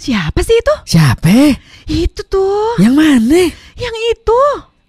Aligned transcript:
Siapa 0.00 0.40
sih 0.40 0.56
itu? 0.56 0.96
Siapa? 0.96 1.60
Itu 1.84 2.24
tuh. 2.24 2.80
Yang 2.80 2.94
mana? 2.96 3.52
Yang 3.76 3.96
itu. 4.16 4.42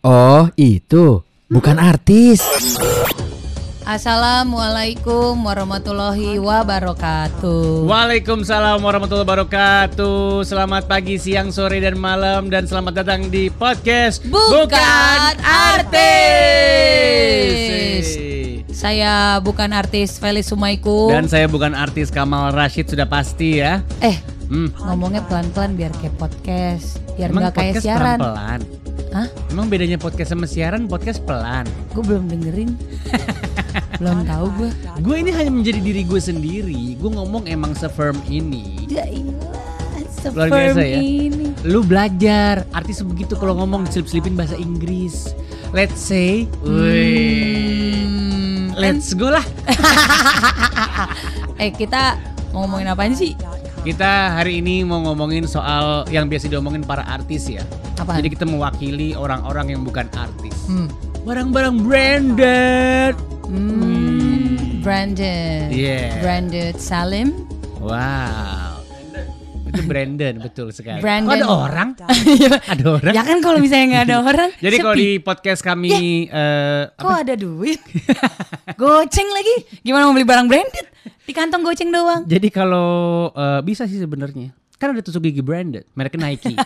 Oh, 0.07 0.47
itu. 0.55 1.19
Bukan 1.51 1.75
artis. 1.83 2.39
Assalamualaikum 3.83 5.35
warahmatullahi 5.43 6.39
wabarakatuh. 6.39 7.91
Waalaikumsalam 7.91 8.79
warahmatullahi 8.79 9.27
wabarakatuh. 9.27 10.47
Selamat 10.47 10.87
pagi, 10.87 11.19
siang, 11.19 11.51
sore, 11.51 11.83
dan 11.83 11.99
malam 11.99 12.47
dan 12.47 12.63
selamat 12.63 13.03
datang 13.03 13.27
di 13.27 13.51
podcast 13.51 14.23
Bukan 14.31 15.35
Artis. 15.43 15.99
Eh. 18.15 18.63
Saya 18.71 19.43
bukan 19.43 19.75
artis 19.75 20.15
Felis 20.23 20.47
Sumaiku. 20.47 21.11
Dan 21.11 21.27
saya 21.27 21.51
bukan 21.51 21.75
artis 21.75 22.07
Kamal 22.07 22.55
Rashid 22.55 22.87
sudah 22.87 23.11
pasti 23.11 23.59
ya. 23.59 23.83
eh 23.99 24.30
Hmm. 24.51 24.67
ngomongnya 24.83 25.23
pelan-pelan 25.31 25.79
biar 25.79 25.95
kayak 26.03 26.15
podcast, 26.19 26.99
biar 27.15 27.31
nggak 27.31 27.55
kayak 27.55 27.79
podcast 27.79 27.85
siaran. 27.87 28.19
pelan-pelan? 28.19 28.59
Hah? 29.11 29.27
Emang 29.47 29.67
bedanya 29.71 29.95
podcast 29.95 30.35
sama 30.35 30.43
siaran? 30.43 30.87
Podcast 30.87 31.23
pelan. 31.23 31.67
Gue 31.95 32.03
belum 32.03 32.27
dengerin. 32.27 32.75
belum 33.99 34.27
tahu 34.27 34.45
gue. 34.59 34.69
Gue 35.03 35.15
ini 35.19 35.31
hanya 35.31 35.51
menjadi 35.51 35.79
diri 35.79 36.03
gue 36.03 36.19
sendiri. 36.19 36.95
Gue 36.95 37.11
ngomong 37.11 37.47
emang 37.47 37.75
sefirm 37.75 38.19
ini. 38.27 38.87
Ya 38.87 39.07
Luar 40.31 40.51
sefirm 40.51 40.51
biasa 40.51 40.81
ya. 40.83 40.97
ini. 40.99 41.47
Lu 41.63 41.83
belajar 41.83 42.67
artis 42.71 43.03
begitu 43.03 43.35
kalau 43.35 43.55
ngomong 43.59 43.87
selip-selipin 43.87 44.35
bahasa 44.35 44.55
Inggris. 44.55 45.35
Let's 45.71 45.99
say, 45.99 46.51
Hmm, 46.63 48.75
let's 48.75 49.15
go 49.15 49.31
lah. 49.31 49.43
eh 51.63 51.71
kita 51.71 52.19
mau 52.51 52.67
ngomongin 52.67 52.91
apaan 52.91 53.15
sih? 53.15 53.39
Kita 53.81 54.37
hari 54.37 54.61
ini 54.61 54.85
mau 54.85 55.01
ngomongin 55.01 55.49
soal 55.49 56.05
yang 56.13 56.29
biasa 56.29 56.45
diomongin 56.45 56.85
para 56.85 57.01
artis 57.01 57.49
ya. 57.49 57.65
Apaan? 57.97 58.21
Jadi 58.21 58.37
kita 58.37 58.45
mewakili 58.45 59.17
orang-orang 59.17 59.73
yang 59.73 59.81
bukan 59.81 60.05
artis. 60.13 60.53
Hmm. 60.69 60.85
Barang-barang 61.25 61.81
branded. 61.81 63.17
Hmm, 63.49 64.85
branded. 64.85 65.73
Yeah. 65.73 66.13
Branded 66.21 66.77
Salim. 66.77 67.33
Wow. 67.81 68.60
Itu 69.71 69.87
Brandon 69.87 70.35
betul 70.43 70.67
sekali. 70.75 70.99
Brandon. 70.99 71.31
Kok 71.31 71.37
ada 71.39 71.47
orang? 71.47 71.89
ada 72.75 72.85
orang. 72.91 73.13
ya 73.15 73.23
kan 73.23 73.37
kalau 73.39 73.57
misalnya 73.63 73.85
nggak 73.87 74.03
ada 74.11 74.17
orang. 74.19 74.49
Jadi 74.67 74.75
kalau 74.83 74.95
di 74.99 75.09
podcast 75.23 75.61
kami 75.63 76.27
eh, 76.27 76.83
Kok 76.99 77.15
ada 77.15 77.33
duit? 77.39 77.79
goceng 78.81 79.29
lagi. 79.31 79.55
Gimana 79.79 80.11
mau 80.11 80.13
beli 80.13 80.27
barang 80.27 80.47
branded? 80.51 80.85
Di 81.23 81.31
kantong 81.31 81.63
goceng 81.63 81.87
doang. 81.87 82.27
Jadi 82.27 82.51
kalau 82.51 83.31
eh, 83.31 83.63
bisa 83.63 83.87
sih 83.87 83.95
sebenarnya. 83.95 84.51
Kan 84.75 84.97
ada 84.97 85.05
tusuk 85.05 85.21
gigi 85.21 85.45
branded, 85.45 85.85
mereknya 85.93 86.33
Nike. 86.33 86.57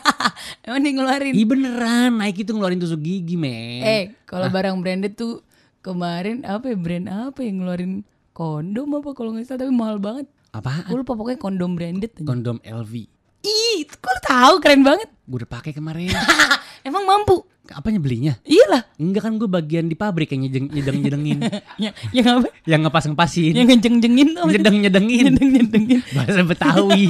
Emang 0.66 0.80
dia 0.80 0.92
ngeluarin. 0.96 1.36
Iya 1.36 1.46
beneran, 1.52 2.12
Nike 2.16 2.48
tuh 2.48 2.56
ngeluarin 2.56 2.80
tusuk 2.80 3.04
gigi, 3.04 3.36
men. 3.36 3.84
Eh, 3.84 4.04
kalau 4.24 4.48
barang 4.48 4.80
branded 4.80 5.20
tuh 5.20 5.44
kemarin 5.84 6.42
apa 6.48 6.72
ya 6.72 6.80
brand 6.80 7.06
apa 7.12 7.44
yang 7.44 7.60
ngeluarin 7.62 8.08
kondom 8.32 8.88
apa 8.98 9.12
kalau 9.14 9.36
nggak 9.36 9.46
salah 9.46 9.68
tapi 9.68 9.74
mahal 9.76 10.00
banget. 10.00 10.32
Apaan? 10.56 10.88
Gue 10.88 11.04
lupa 11.04 11.14
pokoknya 11.14 11.36
kondom 11.38 11.76
branded. 11.76 12.12
aja. 12.14 12.24
Kondom 12.24 12.58
LV. 12.60 12.94
Ih, 13.44 13.84
kok 13.86 14.08
lu 14.08 14.22
tahu 14.24 14.54
keren 14.58 14.82
banget. 14.82 15.12
Gue 15.22 15.38
udah 15.38 15.52
pakai 15.52 15.72
kemarin. 15.72 16.16
Emang 16.88 17.04
mampu? 17.04 17.44
Apanya 17.68 17.98
belinya? 17.98 18.34
Iyalah. 18.42 18.86
Enggak 18.96 19.26
kan 19.26 19.36
gue 19.36 19.46
bagian 19.46 19.86
di 19.86 19.94
pabrik 19.94 20.30
yang 20.30 20.46
nyedeng 20.46 20.70
nyedeng 20.70 20.98
nyedengin, 21.02 21.40
ya, 21.82 21.90
yang 22.14 22.40
apa? 22.40 22.48
yang 22.64 22.82
ngepas 22.86 23.06
ngepasin, 23.06 23.52
Yang 23.52 23.58
apa 23.58 23.66
sih? 23.66 23.74
nyedeng 23.74 23.96
nyedengin, 23.98 24.28
Nyedeng 24.46 24.76
nyedengin. 25.50 26.00
bahasa 26.16 26.42
Betawi. 26.42 27.10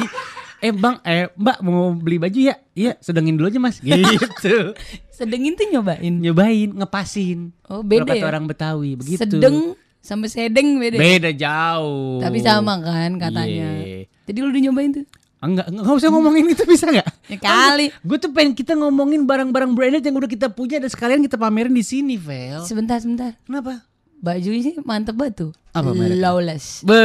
eh 0.58 0.72
bang, 0.72 0.96
eh 1.04 1.28
mbak 1.36 1.58
mau 1.60 1.92
beli 1.92 2.18
baju 2.18 2.40
ya? 2.40 2.56
Iya, 2.72 2.96
sedengin 2.98 3.36
dulu 3.36 3.52
aja 3.52 3.60
mas. 3.60 3.84
Gitu. 3.84 4.72
Sedengin 5.12 5.54
tuh 5.54 5.68
nyobain. 5.68 6.14
Nyobain, 6.16 6.72
ngepasin. 6.72 7.52
Oh, 7.68 7.84
beda 7.84 8.08
Kalau 8.08 8.16
kata 8.16 8.24
ya? 8.24 8.32
orang 8.32 8.46
Betawi 8.48 8.92
begitu. 8.96 9.20
Sedeng 9.22 9.76
sama 10.06 10.30
sedeng 10.30 10.78
beda. 10.78 10.96
Beda 11.02 11.30
jauh. 11.34 12.22
Tapi 12.22 12.38
sama 12.40 12.78
kan 12.80 13.18
katanya. 13.18 13.70
Iya. 13.82 14.06
Jadi 14.30 14.38
lu 14.40 14.54
udah 14.54 14.62
nyobain 14.70 14.92
tuh? 14.94 15.06
Enggak, 15.46 15.68
enggak 15.70 15.94
usah 15.98 16.10
ngomongin 16.10 16.46
itu 16.50 16.64
bisa 16.66 16.86
nggak? 16.90 17.10
Ya 17.34 17.38
kali. 17.42 17.90
Gue 18.06 18.22
tuh 18.22 18.30
pengen 18.30 18.54
kita 18.54 18.78
ngomongin 18.78 19.26
barang-barang 19.26 19.74
branded 19.74 20.06
yang 20.06 20.14
udah 20.14 20.30
kita 20.30 20.48
punya 20.54 20.78
dan 20.78 20.94
sekalian 20.94 21.26
kita 21.26 21.42
pamerin 21.42 21.74
di 21.74 21.82
sini, 21.82 22.22
Vel. 22.22 22.62
Sebentar, 22.70 23.02
sebentar. 23.02 23.34
Kenapa? 23.50 23.82
Baju 24.22 24.50
sih 24.62 24.78
mantep 24.86 25.18
banget 25.18 25.50
tuh. 25.50 25.52
Apa 25.74 25.90
mereknya? 25.92 26.30
Lawless. 26.30 26.86
Be, 26.86 27.02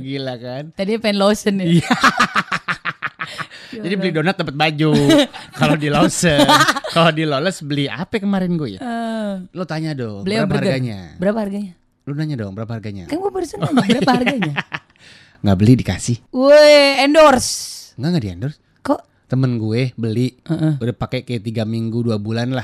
gila 0.00 0.34
kan? 0.40 0.64
Tadi 0.72 0.96
pengen 0.96 1.20
lotion 1.20 1.60
ya. 1.60 1.64
Iya. 1.68 1.88
Jadi 3.76 3.94
beli 3.98 4.10
donat 4.14 4.36
dapat 4.40 4.56
baju. 4.56 4.90
kalau 5.60 5.76
di 5.76 5.88
Lawson, 5.92 6.40
kalau 6.96 7.10
di 7.12 7.24
Lawless 7.28 7.60
beli 7.60 7.86
apa 7.90 8.16
kemarin 8.16 8.56
gue 8.56 8.78
ya? 8.78 8.80
Eh, 8.80 9.32
Lo 9.52 9.68
tanya 9.68 9.92
dong, 9.92 10.24
berapa 10.24 10.48
harganya? 10.48 11.16
Berapa 11.20 11.38
harganya? 11.44 11.76
Lo 12.06 12.14
nanya 12.14 12.38
dong, 12.38 12.54
berapa 12.54 12.70
harganya? 12.70 13.10
Kan 13.10 13.18
gue 13.18 13.28
barusan 13.28 13.58
nanya 13.58 13.98
berapa 13.98 14.12
harganya. 14.14 14.54
Nggak 15.42 15.56
beli 15.58 15.72
dikasih? 15.76 16.16
Woi, 16.30 17.02
endorse. 17.02 17.92
Nggak 17.94 18.08
nggak 18.08 18.22
di 18.22 18.30
endorse. 18.30 18.58
Kok 18.80 19.00
Temen 19.26 19.58
gue 19.58 19.90
beli, 19.92 20.38
Heeh. 20.40 20.78
udah 20.78 20.94
pakai 20.94 21.20
kayak 21.20 21.42
tiga 21.42 21.66
minggu 21.66 21.98
dua 22.00 22.14
bulan 22.16 22.54
lah. 22.54 22.62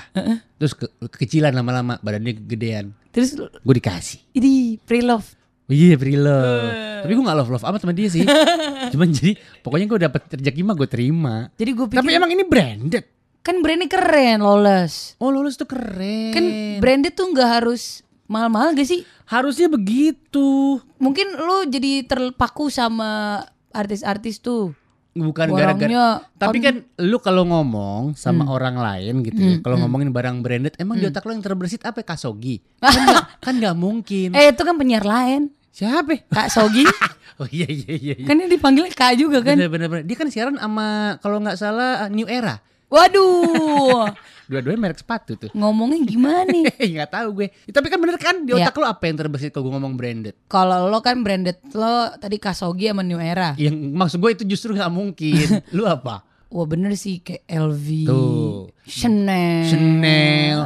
Terus 0.55 0.73
ke- 0.73 0.87
kekecilan 1.03 1.51
lama-lama, 1.51 1.99
badannya 1.99 2.39
gedean. 2.41 2.95
terus 3.11 3.35
lu- 3.35 3.51
Gue 3.51 3.75
dikasih. 3.77 4.23
ini 4.33 4.79
pre 4.81 5.03
love. 5.03 5.27
Iya 5.65 5.95
free 5.97 6.15
love. 6.15 6.71
Tapi 7.03 7.11
gue 7.11 7.25
gak 7.25 7.35
love 7.35 7.51
love 7.51 7.65
amat 7.65 7.81
sama 7.81 7.91
dia 7.91 8.07
sih. 8.07 8.23
Cuman 8.93 9.11
jadi 9.11 9.35
pokoknya 9.59 9.87
gue 9.87 9.99
dapet 10.01 10.23
rezeki 10.33 10.63
mah 10.63 10.75
gue 10.77 10.87
terima. 10.87 11.37
Jadi 11.53 11.71
gue 11.73 11.87
pikir 11.89 11.99
Tapi 11.99 12.11
emang 12.13 12.31
ini 12.31 12.45
branded. 12.45 13.05
kan 13.41 13.59
brandnya 13.59 13.89
keren, 13.89 14.39
lawless. 14.39 15.19
Oh 15.19 15.29
lulus 15.29 15.57
tuh 15.57 15.67
keren. 15.67 16.31
Kan 16.31 16.45
branded 16.79 17.13
tuh 17.13 17.27
nggak 17.27 17.49
harus 17.59 18.07
mahal-mahal 18.33 18.73
gak 18.73 18.89
sih? 18.89 19.05
harusnya 19.23 19.69
begitu. 19.69 20.77
Mungkin 20.97 21.37
lu 21.37 21.65
jadi 21.65 22.05
terpaku 22.05 22.69
sama 22.69 23.41
artis-artis 23.71 24.41
tuh. 24.41 24.77
Bukan 25.13 25.53
gara-gara. 25.53 26.25
Tapi 26.37 26.59
kan 26.61 26.75
lu 27.01 27.21
kalau 27.21 27.45
ngomong 27.45 28.13
sama 28.13 28.45
Hmm. 28.45 28.53
orang 28.53 28.77
lain 28.77 29.15
gitu 29.21 29.41
ya. 29.41 29.57
Kalau 29.61 29.77
ngomongin 29.81 30.09
barang 30.09 30.41
branded, 30.41 30.73
emang 30.77 30.97
di 30.97 31.05
otak 31.05 31.25
lu 31.25 31.33
yang 31.33 31.45
terbersit 31.45 31.85
apa? 31.85 32.01
Kasogi. 32.01 32.61
Kan 32.81 33.05
gak, 33.05 33.25
kan 33.41 33.55
gak 33.57 33.77
mungkin. 33.77 34.33
Eh 34.33 34.53
itu 34.53 34.63
kan 34.63 34.77
penyiar 34.77 35.05
lain. 35.05 35.53
Siapa? 35.69 36.29
Kak 36.29 36.49
Sogi. 36.49 36.85
Oh 37.41 37.49
iya 37.49 37.65
iya 37.65 37.97
iya. 37.97 38.15
iya. 38.21 38.27
kan 38.29 38.37
ini 38.37 38.45
dipanggilnya 38.45 38.93
Kak 38.93 39.17
juga 39.17 39.41
kan. 39.41 39.57
Bener, 39.57 39.73
bener, 39.73 39.89
bener. 39.89 40.05
Dia 40.05 40.15
kan 40.15 40.29
siaran 40.29 40.61
sama 40.61 41.17
kalau 41.25 41.41
nggak 41.41 41.57
salah 41.57 42.07
New 42.13 42.29
Era. 42.29 42.61
Waduh. 42.87 44.05
Dua-duanya 44.53 44.81
merek 44.83 45.01
sepatu 45.01 45.33
tuh. 45.35 45.51
Ngomongnya 45.51 46.05
gimana 46.05 46.45
nih? 46.45 46.69
nggak 46.93 47.11
tahu 47.11 47.29
gue. 47.35 47.47
Ya, 47.65 47.73
tapi 47.73 47.89
kan 47.89 47.97
bener 47.97 48.21
kan 48.21 48.45
di 48.45 48.53
otak 48.53 48.77
lo 48.77 48.85
apa 48.85 49.09
yang 49.09 49.17
terbesit 49.17 49.49
kalau 49.49 49.67
gue 49.67 49.75
ngomong 49.75 49.97
branded? 49.97 50.37
Kalau 50.45 50.93
lo 50.93 51.01
kan 51.01 51.25
branded 51.25 51.57
lo 51.73 52.13
tadi 52.17 52.37
Kasogi 52.37 52.87
sama 52.87 53.01
New 53.01 53.17
Era. 53.17 53.57
Yang 53.57 53.77
maksud 53.91 54.21
gue 54.21 54.31
itu 54.31 54.45
justru 54.47 54.77
nggak 54.77 54.93
mungkin. 54.93 55.47
lu 55.77 55.89
apa? 55.89 56.21
Wah 56.53 56.69
bener 56.69 56.93
sih 56.93 57.25
kayak 57.25 57.49
LV, 57.49 57.87
Tuh. 58.05 58.69
Chanel, 58.85 59.65
Chanel. 59.65 60.59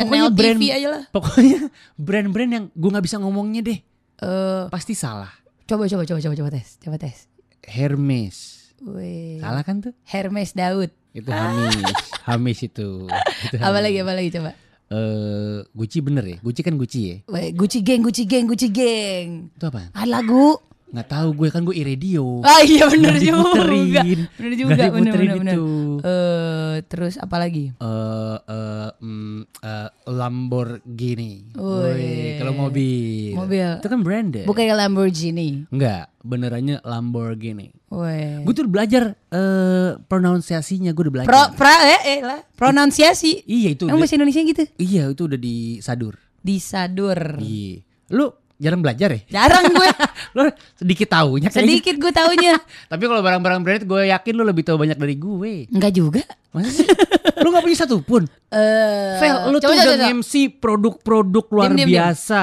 Pokoknya 0.00 0.24
Chanel 0.24 0.32
brand- 0.32 0.56
TV 0.56 0.72
aja 0.72 0.88
lah. 0.88 1.02
Pokoknya 1.12 1.58
brand-brand 1.94 2.50
yang 2.50 2.64
gue 2.72 2.88
nggak 2.88 3.04
bisa 3.04 3.20
ngomongnya 3.20 3.60
deh. 3.60 3.78
Eh, 4.16 4.64
Pasti 4.72 4.96
salah. 4.96 5.28
coba 5.68 5.84
coba 5.84 6.08
coba 6.08 6.24
coba 6.24 6.34
coba 6.34 6.50
tes, 6.50 6.80
coba 6.80 6.96
tes. 6.96 7.28
Hermes. 7.68 8.36
Wih. 8.80 9.36
Salah 9.38 9.60
kan 9.60 9.84
tuh? 9.84 9.92
Hermes 10.04 10.56
Daud. 10.56 10.88
Itu 11.16 11.28
Hamis. 11.32 11.80
Hamis 12.28 12.58
itu. 12.60 13.08
itu 13.08 13.56
Apa 13.56 13.72
Hamis. 13.72 13.82
lagi 13.82 13.98
apa 13.98 14.12
lagi 14.12 14.28
coba? 14.30 14.50
Eh, 14.86 15.56
Gucci 15.72 15.98
bener 15.98 16.24
ya? 16.24 16.36
Gucci 16.38 16.60
kan 16.60 16.76
Gucci 16.76 17.00
ya? 17.02 17.16
Wih, 17.26 17.50
Gucci 17.52 17.80
Gang, 17.80 18.04
Gucci 18.04 18.22
Gang, 18.22 18.44
Gucci 18.44 18.68
Gang. 18.68 19.28
Itu 19.50 19.64
apa? 19.66 19.90
Ada 19.90 20.20
lagu. 20.20 20.60
Nggak 20.86 21.08
tahu 21.10 21.28
gue 21.34 21.48
kan 21.50 21.66
gue 21.66 21.74
i-radio. 21.74 22.46
Ah 22.46 22.62
iya 22.62 22.86
bener 22.86 23.18
juga. 23.18 23.58
Bener 23.58 24.52
juga, 24.54 24.72
bener 24.86 24.86
diputerin 24.86 25.26
bener 25.26 25.38
bener. 25.42 25.54
itu. 25.58 25.66
Eh, 26.02 26.76
terus 26.88 27.16
apa 27.16 27.36
lagi? 27.36 27.72
eh 27.72 28.36
eh, 28.40 28.90
mm, 29.00 29.38
eh, 29.62 29.88
Lamborghini. 30.08 31.54
Woi. 31.54 32.36
Kalau 32.40 32.52
mobil. 32.56 33.32
Mobil. 33.34 33.70
Itu 33.80 33.88
kan 33.88 34.00
branded. 34.02 34.44
Bukannya 34.44 34.74
Lamborghini. 34.74 35.68
Enggak, 35.70 36.10
benerannya 36.20 36.80
Lamborghini. 36.82 37.70
Woi. 37.88 38.42
Gue 38.42 38.54
tuh 38.54 38.66
belajar 38.66 39.14
eh 39.30 39.90
pronunciasinya, 40.08 40.90
gue 40.90 41.02
udah 41.08 41.14
belajar. 41.22 41.30
Pro, 41.30 41.42
pra, 41.54 41.74
eh, 41.86 42.00
eh 42.16 42.20
lah. 42.24 42.40
Pronunsiasi. 42.56 43.46
Iya 43.46 43.76
itu. 43.76 43.84
Emang 43.86 44.02
bahasa 44.02 44.16
Indonesia 44.16 44.42
gitu? 44.42 44.64
iya 44.76 45.10
itu 45.10 45.22
udah 45.26 45.38
disadur. 45.38 46.14
Disadur. 46.42 47.38
Iya. 47.42 47.82
Lu 48.14 48.30
jarang 48.56 48.80
belajar 48.80 49.08
ya? 49.12 49.20
Jarang 49.30 49.68
gue. 49.68 49.88
Lu 50.36 50.42
sedikit 50.74 51.08
taunya 51.08 51.48
kayaknya. 51.48 51.68
Sedikit 51.68 51.94
gue 51.96 52.12
taunya. 52.12 52.54
Tapi 52.92 53.04
kalau 53.04 53.20
barang-barang 53.20 53.60
branded 53.60 53.84
gue 53.84 54.00
yakin 54.08 54.32
lu 54.32 54.44
lebih 54.44 54.64
tahu 54.64 54.76
banyak 54.76 54.96
dari 54.96 55.16
gue. 55.16 55.52
Enggak 55.68 55.92
juga. 55.92 56.22
Masa 56.52 56.70
sih? 56.72 56.88
lu 57.36 57.52
gak 57.52 57.64
punya 57.64 57.78
satu 57.78 58.00
pun? 58.00 58.24
Eh, 58.46 59.18
Vel, 59.20 59.52
lu 59.52 59.58
coba, 59.58 59.74
tuh 59.74 59.76
coba, 59.76 59.84
udah 59.84 59.98
coba. 59.98 60.14
MC 60.16 60.32
produk-produk 60.56 61.44
luar 61.50 61.70
diem. 61.74 61.88
biasa. 61.90 62.42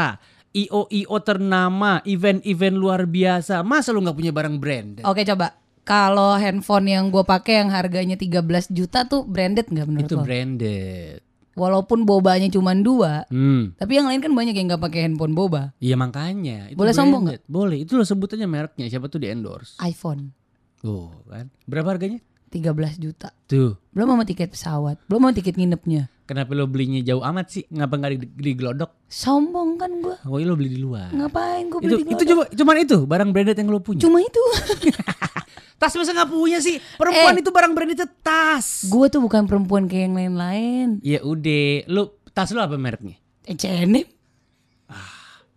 IO-IO 0.53 1.17
ternama, 1.25 1.91
event-event 2.05 2.75
luar 2.77 3.09
biasa. 3.09 3.65
Masa 3.65 3.89
lu 3.89 4.05
gak 4.05 4.13
punya 4.13 4.29
barang 4.29 4.61
branded? 4.61 5.03
Oke 5.07 5.25
coba. 5.25 5.57
Kalau 5.83 6.37
handphone 6.37 6.87
yang 6.87 7.09
gue 7.09 7.25
pakai 7.25 7.59
yang 7.59 7.73
harganya 7.73 8.15
13 8.15 8.45
juta 8.69 9.03
tuh 9.03 9.25
branded 9.25 9.67
nggak 9.67 9.83
menurut 9.83 10.07
Itu 10.07 10.15
lo? 10.15 10.23
branded. 10.23 11.19
Walaupun 11.53 12.01
bobanya 12.03 12.49
cuma 12.49 12.73
dua, 12.73 13.25
Hmm. 13.27 13.77
tapi 13.77 13.95
yang 13.95 14.05
lain 14.05 14.19
kan 14.19 14.29
banyak 14.29 14.53
yang 14.53 14.67
nggak 14.67 14.81
pakai 14.81 15.05
handphone 15.05 15.33
boba. 15.33 15.71
Iya 15.77 15.93
makanya. 15.93 16.67
Itu 16.67 16.77
Boleh 16.77 16.93
sombong 16.93 17.23
branded. 17.23 17.41
Boleh. 17.45 17.77
Itu 17.79 17.93
lo 17.93 18.03
sebut 18.03 18.33
aja 18.33 18.43
mereknya. 18.43 18.85
Siapa 18.87 19.05
tuh 19.05 19.17
di 19.17 19.29
endorse. 19.29 19.77
iPhone 19.79 20.33
Tuh 20.77 21.13
kan. 21.25 21.47
Berapa 21.63 21.93
harganya? 21.93 22.19
13 22.49 22.69
juta. 22.97 23.33
Tuh. 23.45 23.77
Belum 23.89 24.09
sama 24.11 24.23
tiket 24.23 24.49
pesawat, 24.49 25.01
belum 25.05 25.21
sama 25.21 25.33
tiket 25.33 25.55
nginepnya. 25.55 26.05
Kenapa 26.23 26.53
lo 26.53 26.65
belinya 26.65 27.01
jauh 27.01 27.19
amat 27.21 27.49
sih? 27.49 27.63
Ngapa 27.67 27.93
nggak 27.97 28.11
di, 28.13 28.17
di 28.29 28.51
Glodok? 28.53 28.93
Sombong 29.05 29.75
kan 29.75 29.89
gue. 29.99 30.15
Oh 30.23 30.37
iya 30.37 30.45
lo 30.45 30.53
beli 30.53 30.69
di 30.69 30.79
luar. 30.79 31.09
Ngapain 31.09 31.65
gue 31.67 31.79
Itu 31.81 31.87
beli 31.89 31.93
di 31.99 32.03
itu 32.07 32.23
Glodok? 32.23 32.29
cuma 32.29 32.43
cuman 32.53 32.75
itu 32.79 32.97
barang 33.03 33.29
branded 33.29 33.57
yang 33.57 33.69
lo 33.69 33.79
punya. 33.79 34.01
Cuma 34.01 34.21
itu. 34.21 34.43
Tas 35.75 35.93
masa 35.93 36.11
nggak 36.11 36.29
punya 36.29 36.57
sih? 36.57 36.79
Perempuan 36.95 37.35
Eh. 37.35 37.41
itu 37.41 37.49
barang 37.49 37.73
branded 37.73 37.97
itu 37.97 38.07
tas. 38.19 38.85
gue 38.85 39.05
tuh 39.07 39.19
bukan 39.19 39.43
perempuan 39.43 39.85
kayak 39.85 40.03
yang 40.05 40.15
lain-lain. 40.15 40.87
Ya 40.99 41.19
udah, 41.19 41.83
lu 41.87 42.03
tas 42.31 42.49
lu 42.49 42.59
apa 42.59 42.75
mereknya? 42.75 43.19
H&M. 43.43 43.91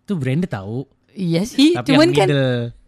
Itu 0.03 0.13
branded 0.15 0.47
tahu. 0.47 0.87
Iya 1.11 1.43
sih, 1.43 1.73
Tapi 1.73 1.91
cuman 1.91 2.07
yang 2.07 2.17
kan 2.17 2.27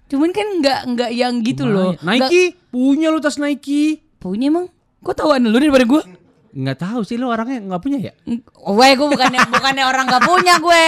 cuman 0.05 0.29
kan 0.31 0.47
nggak 0.59 0.79
nggak 0.89 1.11
yang 1.11 1.33
gitu 1.41 1.63
loh. 1.65 1.93
Lumayan. 1.95 2.25
Nike, 2.25 2.43
punya 2.69 3.07
lu 3.09 3.19
tas 3.19 3.35
Nike. 3.35 3.97
Nggak- 3.97 4.19
punya 4.19 4.45
emang. 4.47 4.67
Kok 4.99 5.15
tahuan 5.15 5.41
lu 5.41 5.55
daripada 5.55 5.83
gue? 5.83 6.01
Nggak 6.49 6.77
tahu 6.77 7.01
sih 7.03 7.15
lu 7.15 7.27
orangnya 7.27 7.61
nggak 7.61 7.81
punya 7.81 7.99
ya? 8.01 8.13
Weh, 8.67 8.91
gue 8.93 9.07
bukannya 9.07 9.39
bukannya 9.53 9.83
orang 9.85 10.05
gak 10.05 10.25
punya 10.25 10.53
gue. 10.57 10.85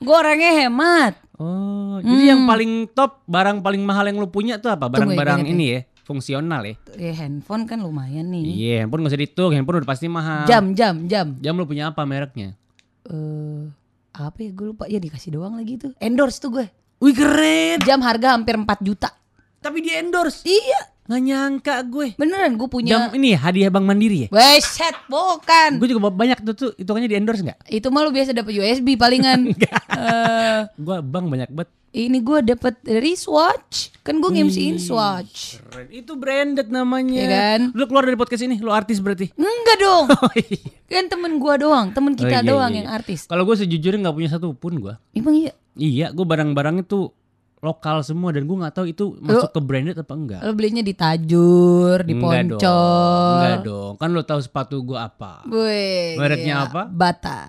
Gue 0.00 0.16
orangnya 0.16 0.50
hemat. 0.56 1.12
Oh, 1.38 2.02
jadi 2.02 2.34
yang 2.34 2.42
paling 2.50 2.90
top 2.90 3.22
barang 3.30 3.62
paling 3.62 3.82
mahal 3.86 4.10
yang 4.10 4.18
lu 4.18 4.26
punya 4.26 4.58
tuh 4.58 4.74
apa? 4.74 4.90
Hmm. 4.90 4.90
Ya, 4.90 4.94
Barang-barang 4.98 5.40
gue 5.46 5.50
ini 5.54 5.64
ya, 5.70 5.80
fungsional 6.02 6.62
ya. 6.66 6.74
Ya 6.98 7.12
handphone 7.14 7.62
kan 7.70 7.78
lumayan 7.78 8.34
nih. 8.34 8.42
Iya, 8.42 8.74
handphone 8.82 9.06
nggak 9.06 9.12
usah 9.14 9.20
dihitung, 9.22 9.50
handphone 9.54 9.78
udah 9.78 9.90
pasti 9.94 10.06
mahal. 10.10 10.50
Jam, 10.50 10.74
jam, 10.74 11.06
jam. 11.06 11.38
Jam 11.38 11.54
lu 11.54 11.62
punya 11.62 11.94
apa 11.94 12.02
mereknya? 12.02 12.58
Eh, 13.06 13.70
apa 14.18 14.38
ya 14.42 14.50
gue 14.50 14.66
lupa. 14.74 14.90
Ya 14.90 14.98
dikasih 14.98 15.38
doang 15.38 15.54
lagi 15.54 15.78
tuh. 15.78 15.94
Endorse 16.02 16.42
tuh 16.42 16.50
gue. 16.58 16.66
Wih 16.98 17.14
keren. 17.14 17.78
Jam 17.86 18.02
harga 18.02 18.34
hampir 18.34 18.58
4 18.58 18.66
juta. 18.82 19.14
Tapi 19.62 19.78
di 19.78 19.94
endorse. 19.94 20.42
Iya, 20.42 20.80
Nggak 21.08 21.22
nyangka 21.24 21.74
gue. 21.84 22.08
beneran 22.14 22.52
gue 22.54 22.68
Jam 22.68 22.70
punya. 22.70 22.96
ini 23.10 23.32
ya, 23.32 23.38
hadiah 23.40 23.68
Bank 23.68 23.82
Mandiri 23.82 24.18
ya? 24.22 24.28
Weset, 24.28 24.92
bukan. 25.08 25.80
Gue 25.80 25.88
juga 25.88 26.06
banyak 26.06 26.38
tuh 26.42 26.54
tuh 26.54 26.70
hitungannya 26.74 27.08
di 27.08 27.16
endorse 27.16 27.40
nggak? 27.40 27.64
Itu 27.66 27.88
mah 27.88 28.04
lu 28.04 28.10
biasa 28.10 28.30
dapet 28.30 28.52
USB 28.54 28.94
palingan. 28.94 29.48
Eh, 29.90 30.60
Gue 30.76 31.00
bank 31.00 31.26
banyak 31.26 31.50
banget. 31.50 31.74
ini 31.90 32.20
gue 32.20 32.38
dapet 32.44 32.78
wristwatch. 32.86 33.90
Kan 34.00 34.20
gue 34.20 34.30
nge-MC-in 34.30 34.78
Swatch. 34.78 35.58
Keren. 35.60 35.90
Itu 35.90 36.14
branded 36.14 36.68
namanya. 36.68 37.16
Iya 37.16 37.26
kan? 37.26 37.60
Lu 37.72 37.84
keluar 37.84 38.04
dari 38.04 38.14
podcast 38.14 38.40
ini, 38.40 38.56
lu 38.56 38.70
artis 38.70 38.98
berarti. 38.98 39.32
Enggak 39.34 39.76
dong. 39.76 40.06
Oh 40.14 40.30
iya. 40.36 40.60
Kan 40.86 41.08
temen 41.08 41.36
gua 41.36 41.56
doang, 41.56 41.90
temen 41.90 42.12
Oh, 42.12 42.18
kita 42.18 42.40
iya, 42.40 42.46
doang 42.46 42.70
iya, 42.70 42.78
yang 42.78 42.86
iya. 42.86 42.94
artis. 42.94 43.26
Kalau 43.26 43.42
gue 43.42 43.56
sejujurnya 43.56 43.98
nggak 44.00 44.14
punya 44.14 44.30
satu 44.30 44.52
pun 44.52 44.78
gue. 44.78 44.94
Emang 45.12 45.34
iya? 45.34 45.52
Iya, 45.74 46.06
gue 46.10 46.22
barang-barangnya 46.22 46.84
tuh 46.84 47.10
lokal 47.58 48.06
semua 48.06 48.30
dan 48.30 48.46
gue 48.46 48.56
nggak 48.56 48.74
tahu 48.74 48.86
itu 48.86 49.18
masuk 49.18 49.50
ke 49.50 49.60
branded 49.62 49.96
apa 49.98 50.14
enggak. 50.14 50.40
Lo 50.46 50.52
belinya 50.54 50.82
di 50.82 50.94
Tajur, 50.94 52.06
di 52.06 52.14
Enggak 52.14 52.54
dong. 52.54 52.60
Poncol. 52.62 53.34
Enggak 53.34 53.58
dong. 53.66 53.92
Kan 53.98 54.08
lu 54.14 54.22
tahu 54.22 54.40
sepatu 54.42 54.76
gue 54.86 54.98
apa? 54.98 55.42
Wih, 55.50 56.14
Mereknya 56.14 56.54
gila. 56.62 56.66
apa? 56.70 56.82
Bata. 56.86 57.40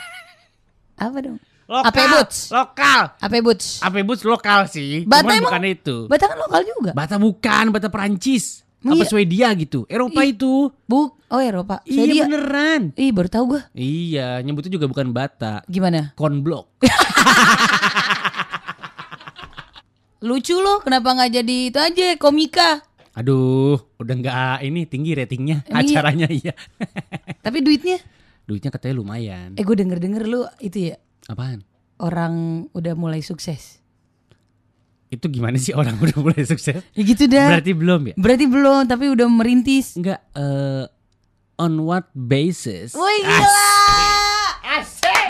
apa 1.04 1.18
dong? 1.20 1.38
Lokal. 1.70 1.86
Ape 1.86 2.02
Boots. 2.10 2.38
Lokal. 2.50 3.02
Apa 3.14 3.36
Boots? 3.38 3.66
Ape 3.78 4.00
Boots 4.02 4.22
lokal 4.26 4.60
sih. 4.66 5.06
Bata 5.06 5.22
Cuman 5.22 5.38
emang? 5.38 5.52
bukan 5.54 5.64
itu. 5.70 5.96
Bata 6.10 6.24
kan 6.26 6.38
lokal 6.42 6.60
juga. 6.66 6.90
Bata 6.98 7.14
bukan, 7.14 7.64
bata 7.70 7.86
Perancis. 7.86 8.66
Emang 8.80 8.96
apa 8.96 9.04
iya? 9.06 9.10
Swedia 9.12 9.48
gitu. 9.54 9.84
Eropa 9.86 10.24
itu. 10.24 10.72
Buk, 10.88 11.20
oh 11.28 11.38
Eropa. 11.38 11.84
Iya 11.86 11.94
Swedia. 11.94 12.22
beneran. 12.26 12.82
Ih, 12.96 13.12
baru 13.12 13.28
tahu 13.28 13.44
gua. 13.54 13.62
Iya, 13.76 14.40
nyebutnya 14.42 14.72
juga 14.72 14.88
bukan 14.88 15.12
bata. 15.14 15.62
Gimana? 15.68 16.16
Konblok. 16.16 16.80
Lucu 20.20 20.60
loh, 20.60 20.84
kenapa 20.84 21.16
nggak 21.16 21.32
jadi 21.32 21.56
itu 21.72 21.78
aja 21.80 22.06
komika? 22.20 22.84
Aduh, 23.16 23.80
udah 23.96 24.14
nggak 24.20 24.56
ini 24.68 24.84
tinggi 24.84 25.16
ratingnya 25.16 25.64
iya? 25.64 25.80
acaranya 25.80 26.28
iya. 26.44 26.52
Tapi 27.40 27.64
duitnya? 27.64 27.96
Duitnya 28.44 28.68
katanya 28.68 29.00
lumayan. 29.00 29.56
Eh, 29.56 29.64
gue 29.64 29.76
denger-denger 29.76 30.28
lu 30.28 30.44
itu 30.60 30.92
ya 30.92 30.96
Apaan? 31.24 31.64
orang 32.04 32.66
udah 32.76 32.92
mulai 32.92 33.24
sukses. 33.24 33.80
Itu 35.08 35.26
gimana 35.32 35.56
sih 35.56 35.72
orang 35.72 35.96
udah 36.04 36.16
mulai 36.20 36.44
sukses? 36.44 36.84
Ya 36.92 37.02
gitu 37.02 37.24
dah. 37.24 37.56
Berarti 37.56 37.72
belum 37.72 38.00
ya? 38.12 38.14
Berarti 38.20 38.44
belum, 38.44 38.82
tapi 38.86 39.08
udah 39.08 39.26
merintis. 39.26 39.96
Enggak 39.96 40.20
eh 40.36 40.84
on 41.56 41.80
what 41.80 42.12
basis? 42.12 42.92
Woi 42.92 43.16
gila. 43.24 44.09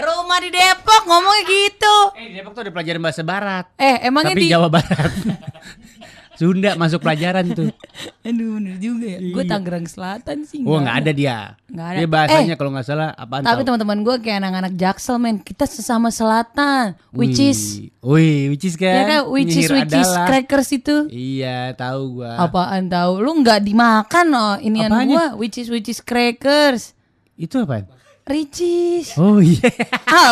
Rumah 0.00 0.38
di 0.40 0.50
Depok 0.50 1.02
ngomongnya 1.06 1.42
gitu. 1.46 1.96
Eh, 2.16 2.26
di 2.32 2.34
Depok 2.40 2.52
tuh 2.56 2.62
ada 2.64 2.72
pelajaran 2.72 3.00
bahasa 3.04 3.22
barat. 3.22 3.64
Eh, 3.76 4.08
emangnya 4.08 4.34
Tapi 4.34 4.42
di 4.42 4.50
Jawa 4.50 4.68
Barat. 4.72 5.12
Sunda 6.40 6.72
masuk 6.72 7.04
pelajaran 7.04 7.52
tuh. 7.52 7.68
Aduh, 8.26 8.56
bener 8.56 8.80
juga 8.80 9.12
ya. 9.12 9.20
Gue 9.20 9.44
Tangerang 9.44 9.84
Selatan 9.84 10.48
sih. 10.48 10.64
Oh, 10.64 10.80
nggak 10.80 10.96
ada 11.04 11.10
dia. 11.12 11.38
Nggak 11.68 11.84
ada. 11.92 11.98
Dia 12.00 12.08
bahasanya 12.08 12.54
kalau 12.56 12.70
nggak 12.72 12.86
salah 12.88 13.12
apaan 13.12 13.44
Tapi 13.44 13.60
teman-teman 13.60 14.00
gue 14.00 14.16
kayak 14.24 14.40
anak-anak 14.40 14.72
Jaksel 14.72 15.20
men, 15.20 15.36
kita 15.44 15.68
sesama 15.68 16.08
selatan, 16.08 16.96
which 17.12 17.36
Wih. 17.36 17.52
is 17.52 17.60
Wih, 18.00 18.56
which 18.56 18.64
is 18.64 18.80
kan? 18.80 18.88
ya 18.88 19.02
kan, 19.04 19.20
which 19.28 19.52
is 19.52 19.68
which 19.68 19.92
is 19.92 20.08
crackers 20.24 20.72
itu. 20.72 20.96
Iya, 21.12 21.76
tahu 21.76 22.24
gua. 22.24 22.40
Apaan 22.40 22.88
tahu? 22.88 23.20
Lu 23.20 23.36
nggak 23.44 23.60
dimakan 23.60 24.26
oh 24.32 24.56
inian 24.64 24.88
gua, 25.12 25.36
which 25.36 25.60
is 25.60 25.68
which 25.68 25.92
is 25.92 26.00
crackers. 26.00 26.96
Itu 27.36 27.68
apaan? 27.68 27.99
Ricis. 28.22 29.16
Oh 29.16 29.40
iya. 29.40 29.68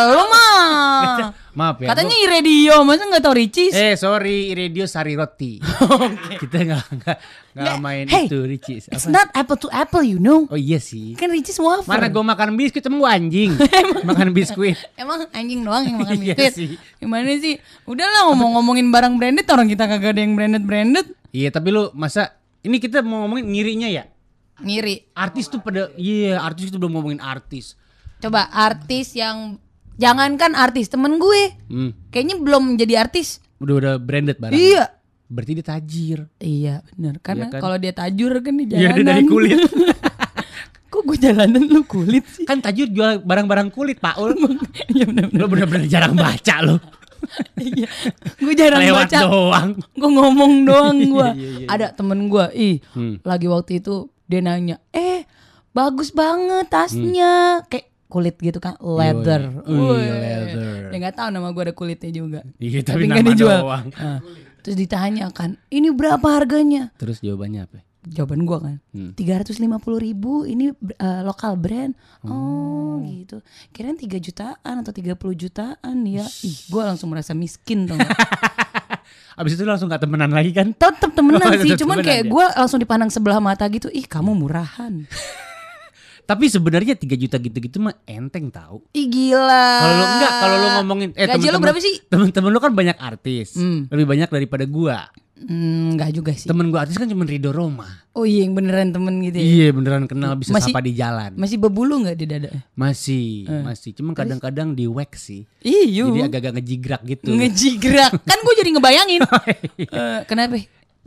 Lu 0.07 0.23
mah. 0.25 1.33
Maaf 1.59 1.81
ya. 1.81 1.91
Katanya 1.91 2.15
Iradio, 2.15 2.87
masa 2.87 3.03
nggak 3.03 3.19
tahu 3.19 3.35
Ricis? 3.35 3.73
gua- 3.73 3.81
Eh, 3.83 3.93
sorry, 3.93 4.53
Radio 4.53 4.85
Sari 4.85 5.13
Roti. 5.13 5.59
Kita 6.41 6.57
nggak 6.57 6.83
nggak 6.95 7.17
nggak 7.51 7.75
main 7.77 8.05
Hey, 8.07 8.25
itu 8.25 8.39
Ricis. 8.39 8.87
It's 8.87 9.03
Apa? 9.03 9.11
not 9.11 9.27
apple 9.33 9.57
to 9.57 9.67
apple, 9.69 9.99
you 9.99 10.15
know. 10.17 10.47
Oh 10.47 10.55
iya 10.55 10.77
sih. 10.77 11.13
Kan 11.13 11.27
Ricis 11.29 11.57
wafer. 11.57 11.83
Mana 11.85 12.07
gua 12.07 12.23
makan 12.23 12.55
biskuit 12.55 12.79
emang 12.81 13.01
gua 13.01 13.11
anjing. 13.11 13.51
makan 14.07 14.31
biskuit. 14.31 14.77
Emang 14.95 15.27
anjing 15.29 15.59
doang 15.61 15.83
yang 15.83 15.97
makan 15.99 16.15
Iya 16.17 16.33
biskuit. 16.33 16.53
sih. 16.55 16.69
Gimana 16.97 17.27
sih? 17.35 17.59
Udahlah 17.83 18.31
ngomong-ngomongin 18.31 18.87
barang 18.87 19.13
branded 19.15 19.47
orang 19.47 19.67
kita 19.67 19.83
kagak 19.85 20.15
ada 20.15 20.21
yang 20.21 20.33
branded-branded. 20.33 21.11
Iya, 21.29 21.51
tapi 21.51 21.69
lu 21.69 21.91
masa 21.91 22.33
ini 22.61 22.77
kita 22.77 23.01
mau 23.01 23.25
ngomongin 23.25 23.49
ngirinya 23.49 23.89
ya? 23.89 24.07
Ngiri. 24.59 25.11
Artis 25.13 25.47
tuh 25.47 25.59
pada 25.59 25.89
iya, 25.95 26.37
artis 26.37 26.67
itu 26.67 26.77
belum 26.77 26.93
ngomongin 26.93 27.19
artis. 27.19 27.73
Coba 28.17 28.47
artis 28.49 29.13
yang 29.13 29.55
jangankan 29.95 30.53
artis 30.53 30.87
temen 30.87 31.15
gue. 31.15 31.43
Hmm. 31.67 31.91
Kayaknya 32.09 32.35
belum 32.37 32.63
jadi 32.75 32.93
artis. 33.01 33.39
Udah 33.57 33.75
udah 33.75 33.93
branded 33.95 34.37
barang. 34.37 34.55
Iya. 34.55 34.85
Berarti 35.25 35.51
dia 35.53 35.65
tajir. 35.67 36.19
Iya 36.35 36.81
bener 36.89 37.21
Karena 37.21 37.45
Iya 37.45 37.53
kan? 37.53 37.61
kalau 37.61 37.77
dia 37.77 37.93
tajur 37.93 38.33
kan 38.39 38.49
di 38.51 38.65
Iya, 38.65 38.71
jalanan. 38.89 38.95
dia 38.95 39.05
dari 39.05 39.23
kulit. 39.25 39.59
Kok 40.89 41.05
gue 41.05 41.17
jalanan 41.21 41.63
lu 41.63 41.85
kulit 41.85 42.25
sih? 42.27 42.43
kan 42.43 42.57
tajir 42.57 42.89
jual 42.89 43.21
barang-barang 43.21 43.69
kulit, 43.69 44.01
Pak 44.01 44.17
Ul. 44.17 44.33
Iya 44.89 45.05
bener 45.05 45.29
Lu 45.29 45.45
bener-bener 45.45 45.85
jarang 45.85 46.13
baca 46.13 46.55
lu. 46.59 46.75
Iya. 47.59 47.85
Gue 48.35 48.53
jarang 48.53 48.81
Lewat 48.81 49.05
baca. 49.05 49.19
doang. 49.21 49.69
Gue 49.93 50.09
ngomong 50.09 50.53
doang 50.65 50.97
gue. 50.97 51.27
Iya, 51.29 51.35
iya, 51.35 51.49
iya. 51.61 51.67
Ada 51.67 51.87
temen 51.93 52.25
gue. 52.25 52.45
Ih. 52.51 52.75
Hmm. 52.91 53.21
Lagi 53.21 53.45
waktu 53.45 53.77
itu 53.77 54.09
dia 54.29 54.39
nanya. 54.39 54.77
Eh 54.93 55.25
bagus 55.73 56.13
banget 56.13 56.69
tasnya. 56.69 57.65
Kayak 57.65 57.89
kulit 58.05 58.37
gitu 58.37 58.61
kan. 58.61 58.77
Leather. 58.77 59.65
Wih, 59.65 59.97
Wih. 59.97 60.05
leather. 60.05 60.93
Dia 60.93 60.97
gak 61.03 61.15
tahu 61.17 61.29
nama 61.29 61.49
gue 61.49 61.63
ada 61.65 61.73
kulitnya 61.73 62.11
juga. 62.13 62.39
Iya, 62.57 62.81
tapi 62.81 63.05
nggak 63.05 63.21
nama 63.21 63.29
dijual. 63.33 63.59
doang. 63.61 63.85
Nah, 63.93 64.19
terus 64.63 64.77
ditanya 64.77 65.29
kan. 65.29 65.57
Ini 65.69 65.89
berapa 65.93 66.25
harganya? 66.25 66.93
Terus 66.97 67.21
jawabannya 67.21 67.65
apa? 67.65 67.81
Jawaban 68.09 68.47
gue 68.47 68.57
kan. 68.57 68.75
Hmm. 68.95 69.11
Tiga 69.13 69.37
ratus 69.37 69.59
lima 69.59 69.77
puluh 69.77 70.01
ribu 70.01 70.47
ini 70.47 70.71
eh, 70.73 71.21
lokal 71.21 71.59
brand. 71.59 71.93
Oh, 72.25 72.97
gitu. 73.05 73.43
Kirain 73.69 73.93
3 73.93 74.07
jutaan 74.17 74.75
atau 74.81 74.89
30 74.89 75.13
jutaan 75.35 75.97
ya. 76.07 76.25
Ih, 76.41 76.57
gue 76.65 76.81
langsung 76.81 77.11
merasa 77.11 77.37
miskin 77.37 77.85
tuh. 77.85 77.99
Abis 79.39 79.55
itu 79.55 79.63
langsung 79.63 79.87
gak 79.87 80.03
temenan 80.03 80.35
lagi 80.35 80.51
kan? 80.51 80.75
Tetep 80.75 81.15
temenan 81.15 81.39
Oh, 81.47 81.55
sih, 81.55 81.71
tetep 81.71 81.87
cuman 81.87 82.03
temenan 82.03 82.07
kayak 82.11 82.23
ya? 82.27 82.31
gue 82.35 82.45
langsung 82.59 82.79
dipandang 82.83 83.07
sebelah 83.07 83.39
mata 83.39 83.63
gitu. 83.71 83.87
Ih, 83.87 84.03
kamu 84.03 84.35
murahan. 84.35 84.93
Tapi 86.29 86.45
sebenarnya 86.45 86.93
3 86.93 87.17
juta 87.17 87.35
gitu-gitu 87.35 87.81
mah 87.81 87.97
enteng 88.05 88.53
tahu. 88.53 88.85
Ih 88.93 89.09
gila. 89.09 89.65
Kalau 89.81 89.93
lu 89.95 90.05
enggak, 90.05 90.31
kalau 90.37 90.55
lu 90.55 90.67
ngomongin 90.77 91.09
eh 91.11 91.25
Gaji 91.25 91.25
lu 91.25 91.33
temen-temen- 91.33 91.61
berapa 91.65 91.79
sih? 91.81 91.95
Temen-temen 92.05 92.49
lu 92.53 92.59
kan 92.61 92.71
banyak 92.71 92.97
artis. 93.01 93.57
Hmm. 93.57 93.89
Lebih 93.89 94.05
banyak 94.05 94.29
daripada 94.29 94.63
gua. 94.63 95.09
Hmm, 95.39 95.95
enggak 95.95 96.13
juga 96.13 96.35
sih. 96.35 96.45
Temen 96.45 96.69
gua 96.69 96.85
artis 96.85 96.99
kan 96.99 97.07
cuma 97.07 97.23
Rido 97.23 97.49
Roma. 97.49 97.87
Oh 98.11 98.27
iya, 98.27 98.43
yang 98.43 98.53
beneran 98.53 98.91
temen 98.91 99.23
gitu 99.23 99.39
ya. 99.39 99.43
Iya 99.43 99.67
beneran 99.71 100.05
kenal 100.05 100.35
bisa 100.35 100.51
Masih- 100.51 100.69
sapa 100.69 100.83
di 100.83 100.93
jalan. 100.93 101.31
Masih 101.33 101.57
berbulu 101.57 102.03
nggak 102.03 102.17
di 102.19 102.25
dada? 102.27 102.51
Masih, 102.75 103.47
masih. 103.63 103.95
Cuma 103.95 104.11
kadang-kadang 104.11 104.75
di 104.75 104.85
wax 104.85 105.25
sih. 105.25 105.47
Iya. 105.63 106.05
Jadi 106.05 106.19
agak-agak 106.21 106.53
ngejigrak 106.59 107.01
gitu. 107.07 107.31
ngejigrak. 107.31 108.11
kan 108.21 108.37
gue 108.37 108.53
jadi 108.55 108.69
ngebayangin. 108.69 109.21
Eh, 109.79 110.19
kenapa? 110.27 110.59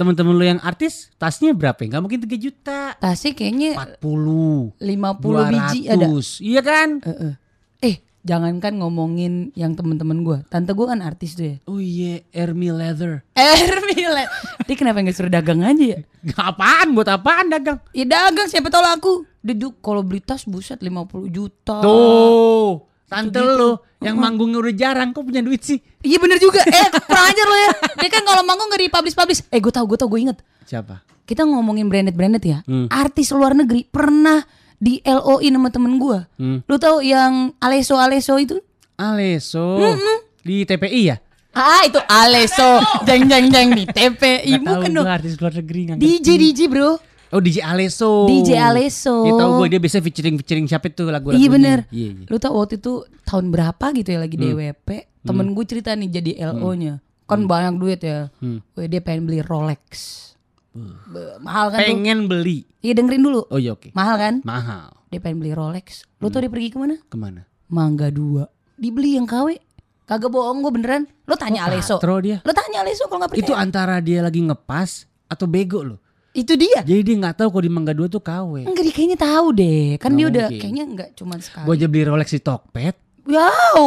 Temen-temen 0.02 0.34
lu 0.34 0.44
yang 0.44 0.60
artis 0.60 1.08
tasnya 1.14 1.54
berapa? 1.54 1.78
Nggak 1.78 2.02
mungkin 2.02 2.20
3 2.20 2.34
juta. 2.36 2.98
Tasnya 2.98 3.32
kayaknya 3.32 3.70
40, 4.02 4.74
50 4.82 5.52
biji 5.54 5.80
ada. 5.86 6.06
200. 6.10 6.42
Iya 6.42 6.60
kan? 6.60 6.88
Eh, 7.00 7.34
eh, 7.80 7.96
jangankan 8.22 8.78
ngomongin 8.78 9.50
yang 9.54 9.74
temen-temen 9.74 10.22
gue. 10.22 10.38
Tante 10.46 10.70
gue 10.70 10.86
kan 10.86 11.02
artis 11.02 11.34
tuh 11.34 11.46
ya. 11.46 11.56
Oh 11.66 11.78
iya, 11.78 12.22
Ermi 12.30 12.70
Leather. 12.70 13.22
Ermile. 13.38 14.26
Dia 14.62 14.74
kenapa 14.74 15.02
nggak 15.02 15.14
suruh 15.14 15.30
dagang 15.30 15.62
aja 15.62 15.98
ya? 15.98 15.98
Apaan? 16.34 16.94
Buat 16.94 17.08
apaan 17.10 17.50
dagang? 17.50 17.78
Ya 17.90 18.02
dagang 18.02 18.46
siapa 18.46 18.70
tau 18.70 18.82
laku. 18.82 19.26
Dia 19.42 19.58
ju- 19.58 19.74
kalau 19.78 20.06
beli 20.06 20.22
tas 20.22 20.46
buset 20.46 20.78
50 20.78 21.26
juta. 21.26 21.82
Tuh, 21.82 22.86
tante 23.12 23.36
Gitu-gitu. 23.36 23.60
lu 23.60 23.70
yang 24.00 24.16
manggungnya 24.16 24.58
udah 24.58 24.74
jarang, 24.74 25.12
kok 25.12 25.22
punya 25.22 25.44
duit 25.44 25.60
sih? 25.60 25.78
Iya 26.00 26.16
bener 26.16 26.40
juga. 26.40 26.64
Eh 26.72 26.88
kurang 26.90 27.26
ajar 27.28 27.46
lo 27.46 27.56
ya. 27.56 27.70
Dia 28.00 28.08
kan 28.08 28.22
kalau 28.24 28.42
manggung 28.42 28.66
gak 28.66 28.80
dipublish-publish. 28.80 29.46
Eh 29.46 29.60
gue 29.60 29.68
tau, 29.68 29.84
gue 29.84 29.94
tau, 29.94 30.08
gue 30.08 30.18
inget. 30.18 30.38
Siapa? 30.64 31.04
Kita 31.22 31.44
ngomongin 31.44 31.86
branded-branded 31.86 32.42
ya. 32.42 32.58
Hmm. 32.64 32.88
Artis 32.88 33.30
luar 33.30 33.52
negeri 33.52 33.84
pernah 33.84 34.42
di 34.74 34.98
LOI 35.00 35.46
sama 35.46 35.68
temen 35.68 35.94
gue. 35.94 36.18
Hmm. 36.34 36.58
Lu 36.64 36.76
tau 36.76 36.98
yang 36.98 37.54
Aleso 37.58 37.94
Aleso 37.94 38.34
itu? 38.36 38.58
Aleso. 38.96 39.78
Di 40.40 40.64
TPI 40.64 41.02
ya? 41.06 41.16
Ah 41.52 41.84
itu 41.84 42.00
Aleso. 42.02 42.80
jeng 43.06 43.28
jeng 43.28 43.52
jeng 43.52 43.68
di 43.70 43.84
TPI. 43.84 44.58
Tahu 44.58 44.66
Bukan 44.66 44.90
dong. 44.90 45.06
artis 45.06 45.36
luar 45.36 45.52
negeri 45.52 45.80
nggak 45.86 45.96
DJ. 46.00 46.28
DJ 46.34 46.60
bro. 46.66 46.96
Oh 47.32 47.40
DJ 47.40 47.64
Aleso. 47.64 48.28
DJ 48.28 48.60
Aleso. 48.60 49.24
Ya 49.24 49.32
tahu 49.34 49.64
gue 49.64 49.68
dia 49.72 49.80
biasa 49.80 50.04
featuring 50.04 50.36
featuring 50.36 50.68
siapa 50.68 50.92
itu 50.92 51.08
lagu-lagunya. 51.08 51.40
Iya 51.40 51.48
bener. 51.48 51.78
Iya, 51.88 52.08
iya. 52.12 52.26
Lu 52.28 52.36
tau 52.36 52.60
waktu 52.60 52.76
itu 52.76 53.08
tahun 53.24 53.48
berapa 53.48 53.86
gitu 53.96 54.08
ya 54.12 54.18
lagi 54.20 54.36
DWP. 54.36 54.88
Temen 55.24 55.56
gue 55.56 55.64
cerita 55.64 55.96
nih 55.96 56.08
jadi 56.12 56.30
LO-nya. 56.52 57.00
Kan 57.24 57.48
banyak 57.48 57.80
duit 57.80 58.04
ya. 58.04 58.28
Hmm. 58.44 58.60
Dia 58.76 59.00
pengen 59.00 59.24
beli 59.24 59.40
Rolex. 59.40 59.88
Be- 60.76 61.36
mahal 61.40 61.72
kan 61.72 61.80
tuh. 61.80 61.88
Pengen 61.88 62.18
beli. 62.28 62.68
Iya 62.84 62.92
dengerin 62.96 63.24
dulu. 63.24 63.48
Oh 63.48 63.56
iya 63.56 63.72
oke. 63.72 63.92
Mahal 63.96 64.16
kan? 64.20 64.34
Mahal. 64.44 64.92
Dia 65.08 65.20
pengen 65.20 65.40
beli 65.40 65.56
Rolex. 65.56 66.04
Lu 66.20 66.28
tau 66.28 66.44
dia 66.44 66.52
pergi 66.52 66.68
ke 66.68 66.76
mana? 66.76 67.00
Ke 67.08 67.16
mana? 67.16 67.48
Mangga 67.72 68.12
dua. 68.12 68.44
Dibeli 68.76 69.16
yang 69.16 69.24
KW. 69.24 69.56
Kagak 70.04 70.28
bohong 70.28 70.60
gue 70.60 70.72
beneran. 70.74 71.08
Lu 71.24 71.32
tanya 71.40 71.64
Aleso. 71.64 71.96
Katro 71.96 72.20
dia. 72.20 72.44
Lu 72.44 72.52
tanya 72.52 72.84
Aleso 72.84 73.08
kalau 73.08 73.24
nggak 73.24 73.32
percaya. 73.32 73.46
Itu 73.48 73.52
antara 73.56 73.96
dia 74.04 74.20
lagi 74.20 74.44
ngepas 74.44 75.08
atau 75.32 75.48
bego 75.48 75.80
loh. 75.80 76.00
Itu 76.32 76.56
dia. 76.56 76.80
Jadi 76.80 77.00
dia 77.02 77.16
nggak 77.18 77.36
tahu 77.38 77.48
kalau 77.50 77.64
di 77.64 77.70
Mangga 77.70 77.92
2 77.92 78.08
tuh 78.08 78.18
KW. 78.18 78.64
Enggak 78.64 78.82
dia 78.82 78.94
kayaknya 78.94 79.18
tahu 79.18 79.46
deh. 79.52 79.86
Kan 79.96 80.10
Nggak 80.10 80.16
dia 80.16 80.26
udah 80.26 80.46
mungkin. 80.46 80.60
kayaknya 80.60 80.84
enggak 80.86 81.08
cuma 81.12 81.34
sekali. 81.36 81.64
Gue 81.64 81.74
aja 81.76 81.86
beli 81.86 82.02
Rolex 82.02 82.28
di 82.30 82.40
Tokped. 82.40 82.96
Wow. 83.22 83.82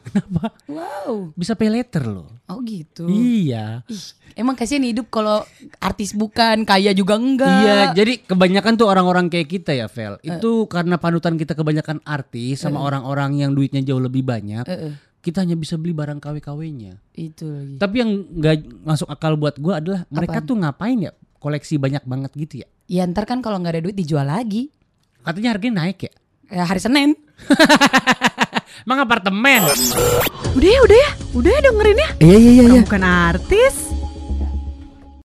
Kenapa? 0.00 0.44
Wow. 0.64 1.34
Bisa 1.34 1.52
pay 1.52 1.68
later 1.68 2.04
loh. 2.04 2.28
Oh 2.46 2.62
gitu. 2.62 3.04
Iya. 3.04 3.84
Ih, 3.84 4.04
emang 4.34 4.56
kasihan 4.56 4.80
hidup 4.80 5.08
kalau 5.08 5.44
artis 5.76 6.16
bukan, 6.16 6.64
kaya 6.64 6.90
juga 6.92 7.14
enggak. 7.14 7.52
Iya, 7.60 7.78
jadi 7.92 8.24
kebanyakan 8.24 8.72
tuh 8.74 8.88
orang-orang 8.88 9.28
kayak 9.28 9.48
kita 9.50 9.76
ya, 9.76 9.86
Vel. 9.86 10.16
Itu 10.20 10.64
karena 10.66 10.96
panutan 10.96 11.36
kita 11.36 11.52
kebanyakan 11.52 12.00
artis 12.02 12.62
sama 12.62 12.80
orang-orang 12.80 13.36
yang 13.36 13.52
duitnya 13.52 13.84
jauh 13.84 14.00
lebih 14.00 14.24
banyak. 14.24 14.64
Eh, 14.64 14.80
eh, 14.88 14.94
Kita 15.18 15.42
hanya 15.42 15.52
bisa 15.52 15.76
beli 15.76 15.92
barang 15.92 16.16
KW-KW-nya. 16.16 16.94
itu 17.12 17.44
lagi. 17.44 17.74
Tapi 17.76 17.94
yang 17.98 18.10
nggak 18.32 18.56
masuk 18.80 19.10
akal 19.10 19.34
buat 19.34 19.58
gua 19.58 19.82
adalah 19.82 20.06
mereka 20.08 20.38
tuh 20.40 20.56
ngapain 20.56 20.96
ya 20.96 21.12
koleksi 21.38 21.78
banyak 21.78 22.04
banget 22.04 22.30
gitu 22.34 22.54
ya. 22.62 22.68
Ya 22.90 23.02
ntar 23.06 23.24
kan 23.26 23.40
kalau 23.40 23.58
nggak 23.62 23.78
ada 23.78 23.82
duit 23.82 23.96
dijual 23.96 24.26
lagi. 24.26 24.70
Katanya 25.22 25.56
harganya 25.56 25.74
naik 25.84 25.98
ya. 26.04 26.12
Ya 26.48 26.64
hari 26.64 26.80
Senin. 26.80 27.16
Emang 28.86 29.04
apartemen. 29.04 29.68
Udah 30.56 30.68
ya, 30.68 30.80
udah 30.84 30.98
ya. 30.98 31.10
Udah 31.36 31.50
ya 31.50 31.60
dengerin 31.60 31.98
ya. 31.98 32.08
Iya 32.24 32.36
iya 32.38 32.50
iya. 32.52 32.64
iya. 32.72 32.80
Bukan 32.84 33.02
artis. 33.04 33.87